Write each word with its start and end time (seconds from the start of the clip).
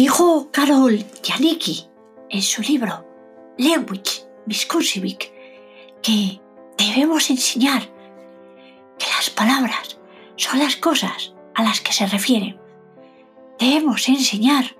Dijo 0.00 0.48
Carol 0.50 1.04
Janicki 1.22 1.86
en 2.30 2.40
su 2.40 2.62
libro 2.62 3.04
Language 3.58 4.24
Visconsivic 4.46 5.30
que 6.00 6.40
debemos 6.78 7.28
enseñar 7.28 7.82
que 8.98 9.04
las 9.14 9.28
palabras 9.28 9.98
son 10.36 10.58
las 10.58 10.76
cosas 10.76 11.34
a 11.54 11.62
las 11.62 11.82
que 11.82 11.92
se 11.92 12.06
refieren. 12.06 12.58
Debemos 13.58 14.08
enseñar 14.08 14.74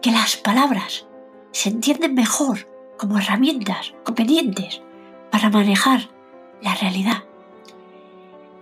que 0.00 0.10
las 0.10 0.38
palabras 0.38 1.06
se 1.52 1.68
entienden 1.68 2.14
mejor 2.14 2.66
como 2.96 3.18
herramientas 3.18 3.92
convenientes 4.04 4.80
para 5.30 5.50
manejar 5.50 6.08
la 6.62 6.74
realidad. 6.76 7.24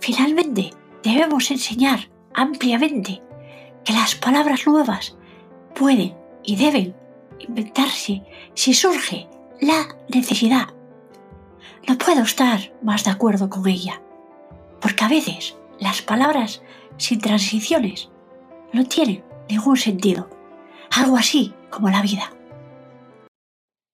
Finalmente, 0.01 0.73
debemos 1.05 1.53
enseñar 1.53 2.11
ampliamente 2.35 3.23
que 3.85 3.93
las 3.93 4.17
palabras 4.17 4.67
nuevas 4.67 5.17
pueden 5.75 6.15
y 6.43 6.57
deben 6.57 6.95
inventarse 7.39 8.23
si 8.55 8.75
surge 8.75 9.29
la 9.61 9.89
necesidad. 10.09 10.69
No 11.87 11.99
puedo 11.99 12.23
estar 12.23 12.73
más 12.83 13.05
de 13.05 13.11
acuerdo 13.11 13.51
con 13.51 13.67
ella, 13.69 14.01
porque 14.81 15.05
a 15.05 15.09
veces 15.09 15.57
las 15.79 16.03
palabras 16.03 16.63
sin 16.97 17.21
transiciones 17.21 18.09
no 18.73 18.85
tienen 18.85 19.25
ningún 19.49 19.77
sentido, 19.77 20.31
algo 20.91 21.17
así 21.17 21.53
como 21.71 21.91
la 21.91 22.03
vida. 22.03 22.33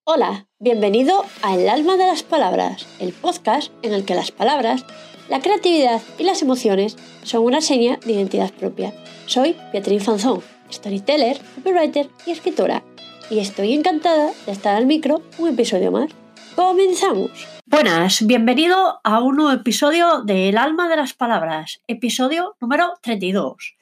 Hola, 0.05 0.47
bienvenido 0.59 1.25
a 1.43 1.55
El 1.55 1.69
alma 1.69 1.97
de 1.97 2.07
las 2.07 2.23
palabras, 2.23 2.87
el 2.99 3.13
podcast 3.13 3.73
en 3.83 3.93
el 3.93 4.05
que 4.05 4.15
las 4.15 4.33
palabras, 4.33 4.85
la 5.29 5.41
creatividad 5.41 6.03
y 6.19 6.25
las 6.25 6.43
emociones 6.43 6.97
son 7.23 7.45
una 7.45 7.61
seña 7.61 7.99
de 8.05 8.13
identidad 8.13 8.51
propia. 8.53 8.93
Soy 9.27 9.57
Beatriz 9.73 10.03
Fanzón, 10.03 10.43
storyteller, 10.71 11.41
copywriter 11.55 12.09
y 12.27 12.31
escritora, 12.31 12.83
y 13.31 13.39
estoy 13.39 13.75
encantada 13.75 14.33
de 14.47 14.53
estar 14.53 14.77
al 14.77 14.87
micro 14.87 15.23
un 15.39 15.49
episodio 15.49 15.93
más. 15.93 16.11
¡Comenzamos! 16.57 17.31
Buenas, 17.67 18.27
bienvenido 18.27 19.01
a 19.05 19.23
un 19.23 19.37
nuevo 19.37 19.53
episodio 19.53 20.23
de 20.23 20.49
El 20.49 20.59
alma 20.59 20.89
de 20.89 20.97
las 20.97 21.15
palabras, 21.15 21.83
episodio 21.87 22.57
número 22.61 22.99
32. 23.03 23.77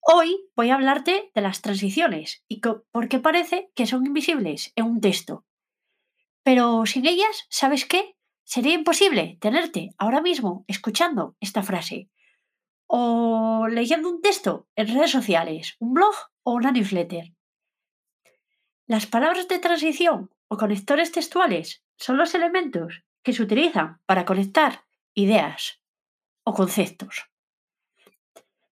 Hoy 0.00 0.38
voy 0.56 0.70
a 0.70 0.76
hablarte 0.76 1.30
de 1.34 1.40
las 1.42 1.60
transiciones 1.60 2.42
y 2.48 2.60
por 2.60 3.08
qué 3.08 3.18
parece 3.18 3.70
que 3.74 3.86
son 3.86 4.06
invisibles 4.06 4.72
en 4.76 4.86
un 4.86 5.00
texto. 5.00 5.44
Pero 6.42 6.86
sin 6.86 7.04
ellas, 7.04 7.46
¿sabes 7.50 7.84
qué? 7.84 8.16
Sería 8.44 8.72
imposible 8.72 9.36
tenerte 9.40 9.90
ahora 9.98 10.22
mismo 10.22 10.64
escuchando 10.66 11.36
esta 11.40 11.62
frase 11.62 12.08
o 12.88 13.68
leyendo 13.68 14.08
un 14.10 14.20
texto 14.20 14.66
en 14.74 14.88
redes 14.88 15.10
sociales, 15.10 15.76
un 15.78 15.94
blog 15.94 16.14
o 16.42 16.54
una 16.54 16.72
newsletter. 16.72 17.32
Las 18.86 19.06
palabras 19.06 19.46
de 19.46 19.58
transición 19.58 20.30
o 20.48 20.56
conectores 20.56 21.12
textuales 21.12 21.84
son 21.96 22.16
los 22.16 22.34
elementos 22.34 23.04
que 23.22 23.34
se 23.34 23.42
utilizan 23.42 24.00
para 24.06 24.24
conectar 24.24 24.86
ideas 25.14 25.82
o 26.44 26.54
conceptos. 26.54 27.26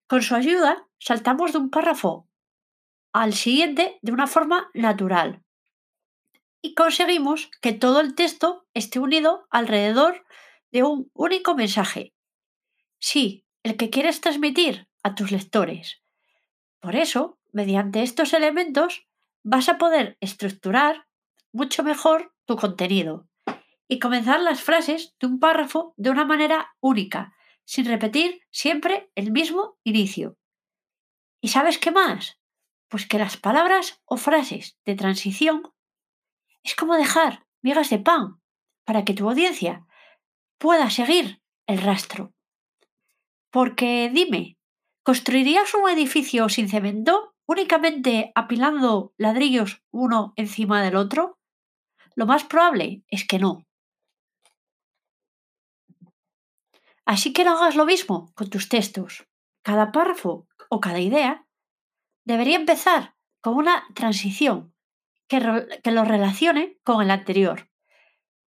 Con 0.07 0.23
su 0.23 0.33
ayuda, 0.35 0.87
saltamos 0.99 1.53
de 1.53 1.59
un 1.59 1.69
párrafo 1.69 2.27
al 3.13 3.33
siguiente 3.33 3.99
de 4.01 4.11
una 4.11 4.25
forma 4.25 4.69
natural 4.73 5.43
y 6.61 6.73
conseguimos 6.73 7.51
que 7.61 7.73
todo 7.73 8.01
el 8.01 8.15
texto 8.15 8.65
esté 8.73 8.99
unido 8.99 9.47
alrededor 9.51 10.25
de 10.71 10.83
un 10.83 11.11
único 11.13 11.55
mensaje. 11.55 12.13
Sí, 12.99 13.46
el 13.67 13.75
que 13.75 13.89
quieres 13.89 14.21
transmitir 14.21 14.87
a 15.03 15.13
tus 15.13 15.31
lectores. 15.31 16.01
Por 16.79 16.95
eso, 16.95 17.37
mediante 17.51 18.01
estos 18.01 18.31
elementos, 18.31 19.07
vas 19.43 19.67
a 19.67 19.77
poder 19.77 20.17
estructurar 20.21 21.07
mucho 21.51 21.83
mejor 21.83 22.33
tu 22.45 22.55
contenido 22.55 23.27
y 23.89 23.99
comenzar 23.99 24.39
las 24.39 24.61
frases 24.61 25.15
de 25.19 25.27
un 25.27 25.39
párrafo 25.39 25.93
de 25.97 26.09
una 26.09 26.23
manera 26.23 26.75
única, 26.79 27.33
sin 27.65 27.85
repetir 27.85 28.39
siempre 28.51 29.11
el 29.15 29.31
mismo 29.31 29.77
inicio. 29.83 30.37
¿Y 31.41 31.49
sabes 31.49 31.77
qué 31.77 31.91
más? 31.91 32.39
Pues 32.87 33.05
que 33.05 33.19
las 33.19 33.35
palabras 33.35 34.01
o 34.05 34.15
frases 34.15 34.77
de 34.85 34.95
transición 34.95 35.73
es 36.63 36.73
como 36.73 36.95
dejar 36.95 37.45
migas 37.61 37.89
de 37.89 37.99
pan 37.99 38.41
para 38.85 39.03
que 39.03 39.13
tu 39.13 39.29
audiencia 39.29 39.85
pueda 40.57 40.89
seguir 40.89 41.41
el 41.65 41.81
rastro. 41.81 42.33
Porque 43.57 44.11
dime, 44.13 44.55
¿construirías 45.01 45.73
un 45.73 45.89
edificio 45.89 46.47
sin 46.47 46.69
cemento 46.69 47.33
únicamente 47.47 48.31
apilando 48.35 49.15
ladrillos 49.17 49.81
uno 49.89 50.33
encima 50.35 50.83
del 50.83 50.95
otro? 50.95 51.39
Lo 52.13 52.27
más 52.27 52.43
probable 52.43 53.03
es 53.07 53.25
que 53.25 53.39
no. 53.39 53.65
Así 57.03 57.33
que 57.33 57.45
no 57.45 57.57
hagas 57.57 57.75
lo 57.75 57.87
mismo 57.87 58.31
con 58.35 58.47
tus 58.51 58.69
textos. 58.69 59.25
Cada 59.63 59.91
párrafo 59.91 60.47
o 60.69 60.79
cada 60.79 60.99
idea 60.99 61.47
debería 62.27 62.57
empezar 62.57 63.15
con 63.41 63.55
una 63.55 63.87
transición 63.95 64.75
que, 65.27 65.39
que 65.83 65.89
lo 65.89 66.05
relacione 66.05 66.77
con 66.83 67.01
el 67.01 67.09
anterior, 67.09 67.71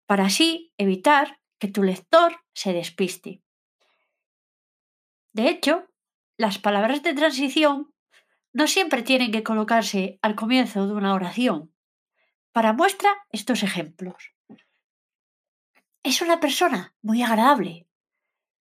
para 0.08 0.26
así 0.26 0.74
evitar 0.80 1.40
que 1.60 1.68
tu 1.68 1.84
lector 1.84 2.44
se 2.56 2.74
despiste. 2.74 3.45
De 5.36 5.50
hecho, 5.50 5.86
las 6.38 6.60
palabras 6.60 7.04
de 7.04 7.14
transición 7.14 7.94
no 8.54 8.68
siempre 8.68 9.04
tienen 9.04 9.34
que 9.34 9.44
colocarse 9.44 10.18
al 10.22 10.34
comienzo 10.34 10.88
de 10.88 10.94
una 10.94 11.14
oración. 11.14 11.76
Para 12.54 12.72
muestra 12.72 13.10
estos 13.32 13.62
ejemplos. 13.62 14.34
Es 16.04 16.22
una 16.22 16.40
persona 16.40 16.96
muy 17.02 17.22
agradable. 17.22 17.86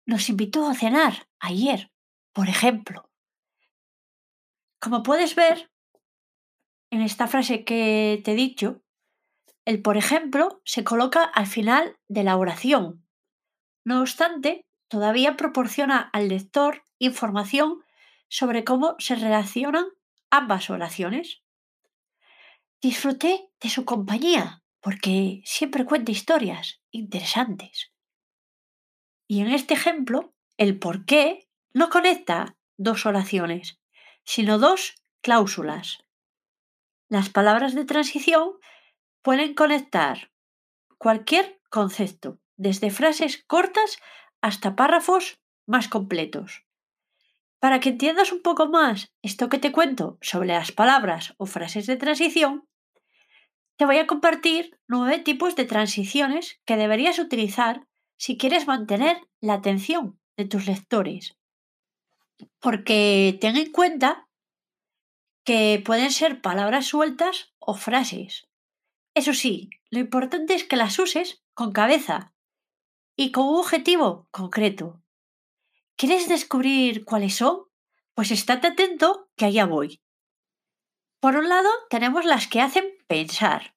Nos 0.06 0.30
invitó 0.30 0.66
a 0.70 0.74
cenar 0.74 1.28
ayer, 1.42 1.92
por 2.32 2.48
ejemplo. 2.48 3.12
Como 4.80 5.04
puedes 5.04 5.36
ver, 5.36 5.74
en 6.90 7.02
esta 7.02 7.28
frase 7.28 7.66
que 7.66 8.22
te 8.24 8.32
he 8.32 8.36
dicho, 8.36 8.82
el 9.66 9.82
por 9.82 9.98
ejemplo 9.98 10.62
se 10.64 10.86
coloca 10.86 11.26
al 11.26 11.48
final 11.48 12.00
de 12.08 12.24
la 12.24 12.38
oración. 12.38 13.06
No 13.84 14.00
obstante, 14.00 14.66
todavía 14.92 15.38
proporciona 15.38 16.10
al 16.12 16.28
lector 16.28 16.84
información 17.00 17.82
sobre 18.28 18.66
cómo 18.66 18.98
se 19.00 19.16
relacionan 19.16 19.86
ambas 20.30 20.70
oraciones. 20.70 21.44
Disfruté 22.82 23.50
de 23.62 23.70
su 23.70 23.86
compañía 23.86 24.64
porque 24.82 25.42
siempre 25.46 25.86
cuenta 25.86 26.12
historias 26.12 26.82
interesantes. 26.92 27.94
Y 29.28 29.40
en 29.40 29.52
este 29.52 29.76
ejemplo, 29.76 30.34
el 30.58 30.78
por 30.78 31.06
qué 31.06 31.48
no 31.74 31.90
conecta 31.90 32.58
dos 32.76 33.06
oraciones, 33.06 33.80
sino 34.26 34.60
dos 34.60 34.96
cláusulas. 35.22 36.04
Las 37.08 37.30
palabras 37.30 37.76
de 37.76 37.86
transición 37.86 38.56
pueden 39.22 39.54
conectar 39.54 40.32
cualquier 40.98 41.62
concepto, 41.70 42.40
desde 42.58 42.92
frases 42.92 43.42
cortas 43.48 43.98
hasta 44.42 44.76
párrafos 44.76 45.40
más 45.66 45.88
completos. 45.88 46.66
Para 47.60 47.80
que 47.80 47.90
entiendas 47.90 48.32
un 48.32 48.42
poco 48.42 48.68
más 48.68 49.14
esto 49.22 49.48
que 49.48 49.60
te 49.60 49.72
cuento 49.72 50.18
sobre 50.22 50.50
las 50.50 50.72
palabras 50.72 51.36
o 51.38 51.46
frases 51.46 51.86
de 51.86 51.96
transición, 51.96 52.68
te 53.78 53.86
voy 53.86 53.98
a 53.98 54.08
compartir 54.08 54.80
nueve 54.88 55.20
tipos 55.20 55.56
de 55.56 55.66
transiciones 55.66 56.60
que 56.66 56.76
deberías 56.76 57.20
utilizar 57.20 57.88
si 58.18 58.38
quieres 58.38 58.68
mantener 58.68 59.18
la 59.40 59.54
atención 59.54 60.20
de 60.38 60.46
tus 60.46 60.68
lectores. 60.68 61.38
Porque 62.60 63.38
ten 63.40 63.58
en 63.58 63.72
cuenta 63.72 64.28
que 65.44 65.82
pueden 65.84 66.12
ser 66.12 66.42
palabras 66.42 66.88
sueltas 66.88 67.54
o 67.60 67.74
frases. 67.74 68.48
Eso 69.14 69.34
sí, 69.34 69.70
lo 69.90 70.00
importante 70.00 70.54
es 70.54 70.64
que 70.64 70.76
las 70.76 70.98
uses 71.00 71.44
con 71.54 71.72
cabeza 71.72 72.34
y 73.22 73.32
con 73.32 73.48
un 73.50 73.60
objetivo 73.60 74.28
concreto. 74.32 75.04
¿Quieres 75.96 76.28
descubrir 76.28 77.06
cuáles 77.06 77.36
son? 77.36 77.66
Pues 78.16 78.32
estate 78.32 78.70
atento 78.70 79.30
que 79.36 79.46
allá 79.46 79.68
voy. 79.68 80.02
Por 81.20 81.36
un 81.36 81.48
lado, 81.48 81.70
tenemos 81.92 82.26
las 82.26 82.48
que 82.48 82.62
hacen 82.62 82.86
pensar. 83.06 83.76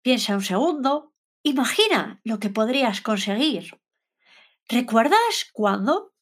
Piensa 0.00 0.34
un 0.34 0.40
segundo, 0.40 1.12
imagina 1.42 2.22
lo 2.24 2.38
que 2.38 2.48
podrías 2.48 3.02
conseguir. 3.02 3.78
¿Recuerdas 4.66 5.50
cuándo? 5.52 6.14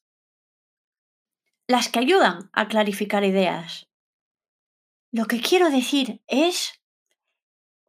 Las 1.65 1.87
que 1.87 1.99
ayudan 1.99 2.49
a 2.51 2.67
clarificar 2.67 3.23
ideas. 3.23 3.87
Lo 5.13 5.27
que 5.27 5.39
quiero 5.39 5.69
decir 5.69 6.21
es, 6.27 6.73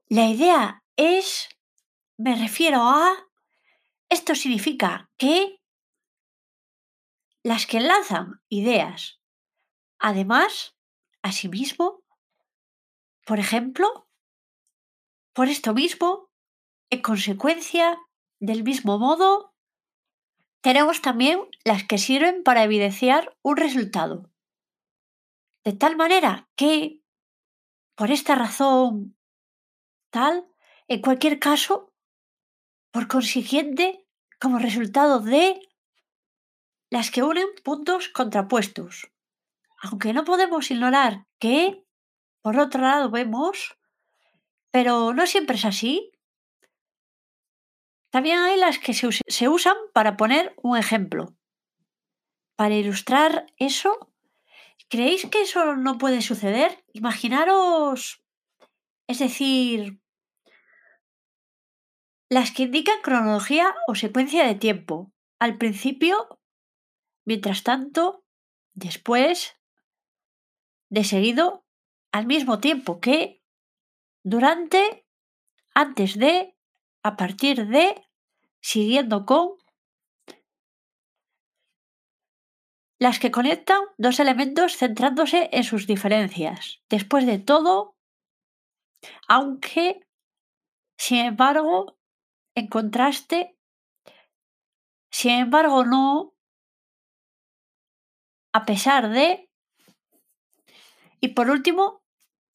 la 0.07 0.29
idea 0.29 0.85
es, 0.95 1.49
me 2.17 2.37
refiero 2.37 2.83
a, 2.83 3.32
esto 4.13 4.35
significa 4.35 5.11
que 5.17 5.59
las 7.43 7.67
que 7.67 7.81
lanzan 7.81 8.43
ideas. 8.49 9.21
Además, 9.99 10.77
asimismo, 11.23 12.03
Por 13.25 13.39
ejemplo, 13.39 14.09
por 15.33 15.49
esto 15.49 15.75
mismo, 15.75 16.29
en 16.91 17.01
consecuencia, 17.03 17.99
del 18.41 18.65
mismo 18.65 18.99
modo, 18.99 19.55
tenemos 20.61 21.01
también 21.03 21.39
las 21.65 21.85
que 21.85 21.99
sirven 21.99 22.43
para 22.43 22.65
evidenciar 22.65 23.39
un 23.43 23.57
resultado. 23.57 24.33
De 25.65 25.73
tal 25.73 25.95
manera 25.97 26.51
que, 26.57 27.01
por 27.95 28.11
esta 28.11 28.35
razón 28.35 29.17
tal, 30.11 30.49
en 30.89 31.01
cualquier 31.01 31.39
caso, 31.39 31.92
por 32.93 33.09
consiguiente, 33.09 34.07
como 34.39 34.59
resultado 34.59 35.19
de 35.21 35.61
las 36.91 37.11
que 37.11 37.23
unen 37.23 37.47
puntos 37.65 38.11
contrapuestos. 38.11 39.11
Aunque 39.81 40.13
no 40.13 40.25
podemos 40.25 40.71
ignorar 40.71 41.27
que, 41.39 41.85
por 42.43 42.59
otro 42.59 42.83
lado, 42.83 43.11
vemos, 43.11 43.79
pero 44.71 45.15
no 45.15 45.27
siempre 45.27 45.57
es 45.57 45.65
así. 45.65 46.13
También 48.11 48.41
hay 48.41 48.59
las 48.59 48.79
que 48.79 48.93
se, 48.93 49.49
usan 49.49 49.77
para 49.95 50.19
poner 50.19 50.55
un 50.63 50.77
ejemplo. 50.77 51.35
Para 52.57 52.75
ilustrar 52.75 53.47
eso, 53.57 54.13
¿creéis 54.91 55.25
que 55.31 55.43
eso 55.43 55.77
no 55.77 55.97
puede 55.97 56.21
suceder? 56.21 56.85
Imaginaros, 56.93 58.23
es 59.07 59.19
decir, 59.19 60.02
las 62.33 62.51
que 62.51 62.63
indican 62.63 63.03
cronología 63.03 63.75
o 63.87 63.95
secuencia 63.95 64.47
de 64.47 64.55
tiempo. 64.55 65.13
Al 65.39 65.59
principio, 65.59 66.41
mientras 67.27 67.63
tanto, 67.63 68.25
después, 68.73 69.61
de 70.89 71.05
seguido, 71.05 71.67
al 72.11 72.25
mismo 72.25 72.59
tiempo 72.59 73.01
que, 73.01 73.43
durante, 74.25 75.07
antes 75.75 76.19
de, 76.19 76.57
a 77.03 77.19
partir 77.19 77.67
de, 77.67 78.03
siguiendo 78.63 79.27
con, 79.27 79.59
las 82.99 83.19
que 83.19 83.31
conectan 83.31 83.83
dos 83.99 84.21
elementos 84.21 84.79
centrándose 84.79 85.51
en 85.53 85.65
sus 85.65 85.87
diferencias. 85.87 86.81
Después 86.89 87.27
de 87.27 87.39
todo, 87.39 87.95
aunque, 89.29 90.01
sin 90.97 91.19
embargo, 91.19 91.99
en 92.55 92.67
contraste, 92.69 93.57
sin 95.11 95.33
embargo, 95.33 95.85
no, 95.85 96.35
a 98.53 98.65
pesar 98.65 99.11
de, 99.11 99.51
y 101.21 101.29
por 101.29 101.51
último, 101.51 102.03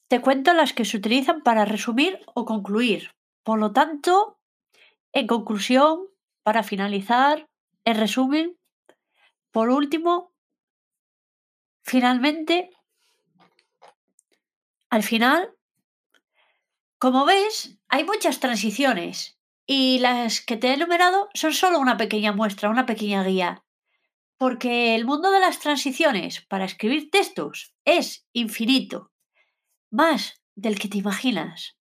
te 0.07 0.21
cuento 0.21 0.53
las 0.53 0.73
que 0.73 0.85
se 0.85 0.97
utilizan 0.97 1.41
para 1.41 1.65
resumir 1.65 2.19
o 2.33 2.45
concluir. 2.45 3.11
Por 3.44 3.59
lo 3.59 3.71
tanto, 3.71 4.39
en 5.13 5.27
conclusión, 5.27 6.07
para 6.43 6.63
finalizar, 6.63 7.50
en 7.85 7.97
resumen, 7.97 8.57
por 9.51 9.69
último, 9.69 10.33
finalmente, 11.83 12.69
al 14.89 15.03
final, 15.03 15.53
como 17.00 17.25
ves, 17.25 17.77
hay 17.88 18.03
muchas 18.03 18.39
transiciones 18.39 19.37
y 19.69 19.99
las 19.99 20.39
que 20.39 20.55
te 20.55 20.69
he 20.69 20.73
enumerado 20.73 21.29
son 21.33 21.53
solo 21.53 21.79
una 21.79 21.97
pequeña 21.97 22.31
muestra, 22.31 22.69
una 22.69 22.85
pequeña 22.85 23.23
guía. 23.23 23.65
Porque 24.37 24.95
el 24.95 25.05
mundo 25.05 25.29
de 25.29 25.41
las 25.41 25.59
transiciones 25.59 26.41
para 26.41 26.63
escribir 26.63 27.11
textos 27.11 27.75
es 27.83 28.25
infinito, 28.31 29.11
más 29.91 30.41
del 30.55 30.79
que 30.79 30.87
te 30.87 30.97
imaginas. 30.97 31.77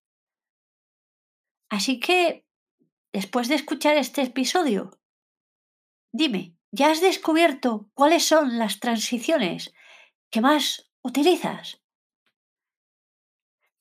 Así 1.69 2.01
que, 2.01 2.45
después 3.13 3.49
de 3.49 3.55
escuchar 3.55 3.97
este 3.97 4.23
episodio, 4.23 4.91
dime, 6.13 6.57
¿ya 6.73 6.91
has 6.91 7.01
descubierto 7.01 7.89
cuáles 7.95 8.25
son 8.25 8.59
las 8.59 8.81
transiciones 8.81 9.73
que 10.31 10.41
más 10.41 10.91
utilizas? 11.03 11.81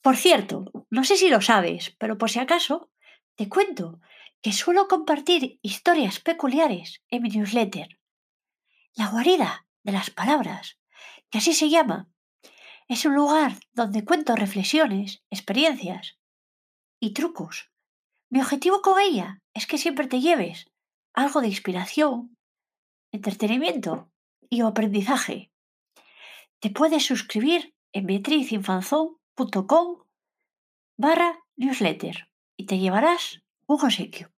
Por 0.02 0.16
cierto, 0.16 0.66
no 0.92 1.04
sé 1.04 1.18
si 1.18 1.30
lo 1.30 1.42
sabes, 1.42 1.96
pero 1.98 2.20
por 2.20 2.30
si 2.30 2.40
acaso, 2.40 2.92
te 3.36 3.50
cuento 3.50 4.00
que 4.42 4.54
suelo 4.54 4.88
compartir 4.88 5.60
historias 5.62 6.20
peculiares 6.20 7.02
en 7.10 7.24
mi 7.24 7.30
newsletter. 7.30 8.00
La 8.94 9.10
guarida 9.10 9.68
de 9.84 9.92
las 9.92 10.10
palabras, 10.10 10.80
que 11.30 11.40
así 11.40 11.54
se 11.54 11.70
llama, 11.70 12.10
es 12.88 13.06
un 13.06 13.16
lugar 13.16 13.60
donde 13.74 14.06
cuento 14.06 14.36
reflexiones, 14.36 15.24
experiencias 15.30 16.18
y 17.00 17.14
trucos. 17.14 17.72
Mi 18.30 18.42
objetivo 18.42 18.82
con 18.82 19.00
ella 19.00 19.42
es 19.54 19.68
que 19.68 19.78
siempre 19.78 20.08
te 20.08 20.22
lleves 20.22 20.72
algo 21.14 21.42
de 21.42 21.48
inspiración, 21.48 22.38
entretenimiento 23.12 24.12
y 24.50 24.62
aprendizaje. 24.62 25.52
Te 26.60 26.70
puedes 26.70 27.06
suscribir 27.06 27.76
en 27.92 28.06
beatrizinfanzón.com 28.06 30.04
barra 30.98 31.44
newsletter 31.58 32.30
y 32.58 32.66
te 32.66 32.78
llevarás 32.78 33.42
un 33.68 33.82
obsequio. 33.82 34.32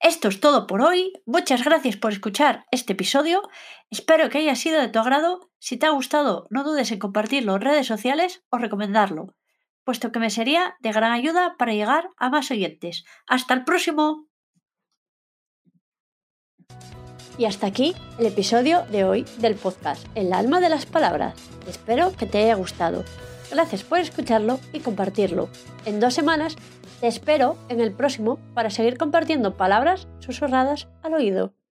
Esto 0.00 0.28
es 0.28 0.40
todo 0.40 0.66
por 0.66 0.80
hoy. 0.80 1.12
Muchas 1.26 1.62
gracias 1.62 1.96
por 1.96 2.12
escuchar 2.12 2.64
este 2.70 2.94
episodio. 2.94 3.42
Espero 3.90 4.30
que 4.30 4.38
haya 4.38 4.54
sido 4.54 4.80
de 4.80 4.88
tu 4.88 4.98
agrado. 4.98 5.50
Si 5.58 5.76
te 5.76 5.86
ha 5.86 5.90
gustado, 5.90 6.46
no 6.48 6.64
dudes 6.64 6.90
en 6.90 6.98
compartirlo 6.98 7.54
en 7.54 7.60
redes 7.60 7.86
sociales 7.86 8.42
o 8.48 8.56
recomendarlo, 8.56 9.34
puesto 9.84 10.10
que 10.10 10.18
me 10.18 10.30
sería 10.30 10.76
de 10.80 10.92
gran 10.92 11.12
ayuda 11.12 11.56
para 11.58 11.74
llegar 11.74 12.08
a 12.16 12.30
más 12.30 12.50
oyentes. 12.50 13.04
Hasta 13.26 13.52
el 13.52 13.64
próximo. 13.64 14.26
Y 17.36 17.44
hasta 17.44 17.66
aquí 17.66 17.94
el 18.18 18.26
episodio 18.26 18.86
de 18.86 19.04
hoy 19.04 19.26
del 19.38 19.54
podcast 19.54 20.06
El 20.14 20.32
alma 20.32 20.60
de 20.60 20.70
las 20.70 20.86
palabras. 20.86 21.34
Espero 21.66 22.16
que 22.16 22.26
te 22.26 22.38
haya 22.38 22.54
gustado. 22.54 23.04
Gracias 23.50 23.82
por 23.82 23.98
escucharlo 23.98 24.60
y 24.72 24.80
compartirlo. 24.80 25.48
En 25.84 26.00
dos 26.00 26.14
semanas 26.14 26.56
te 27.00 27.08
espero 27.08 27.56
en 27.68 27.80
el 27.80 27.92
próximo 27.92 28.38
para 28.54 28.70
seguir 28.70 28.96
compartiendo 28.96 29.56
palabras 29.56 30.06
susurradas 30.20 30.88
al 31.02 31.14
oído. 31.14 31.59